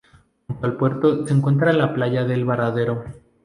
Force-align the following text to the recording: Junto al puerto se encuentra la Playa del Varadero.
Junto 0.47 0.65
al 0.65 0.77
puerto 0.77 1.27
se 1.27 1.33
encuentra 1.35 1.71
la 1.73 1.93
Playa 1.93 2.23
del 2.23 2.43
Varadero. 2.43 3.03